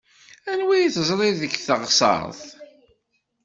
[0.51, 2.41] Anwa i teẓṛiḍ deg teɣseṛt?